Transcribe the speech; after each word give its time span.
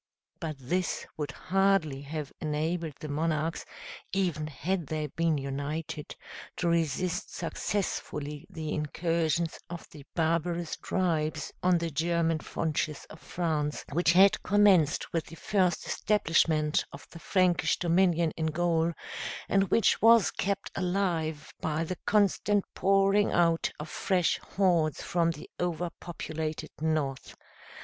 But 0.39 0.55
this 0.57 1.05
would 1.15 1.29
hardly 1.29 2.01
have 2.01 2.33
enabled 2.41 2.95
the 2.99 3.07
monarchs, 3.07 3.65
even 4.11 4.47
had 4.47 4.87
they 4.87 5.05
been 5.05 5.37
united, 5.37 6.15
to 6.57 6.67
resist 6.69 7.35
successfully 7.35 8.47
the 8.49 8.73
incursions 8.73 9.59
of 9.69 9.87
the 9.91 10.03
barbarous 10.15 10.75
tribes 10.77 11.53
on 11.61 11.77
the 11.77 11.91
German 11.91 12.39
frontiers 12.39 13.05
of 13.11 13.19
France, 13.19 13.85
which 13.91 14.13
had 14.13 14.41
commenced 14.41 15.13
with 15.13 15.27
the 15.27 15.35
first 15.35 15.85
establishment 15.85 16.83
of 16.91 17.07
the 17.11 17.19
Frankish 17.19 17.77
dominion 17.77 18.31
in 18.35 18.47
Gaul; 18.47 18.93
and 19.47 19.65
which 19.69 20.01
was 20.01 20.31
kept 20.31 20.71
alive 20.73 21.53
by 21.61 21.83
the 21.83 21.99
constant 22.07 22.65
pouring 22.73 23.31
out 23.31 23.69
of 23.79 23.87
fresh 23.87 24.39
hordes 24.39 25.03
from 25.03 25.29
the 25.29 25.47
overpopulated 25.59 26.71
North. 26.81 27.35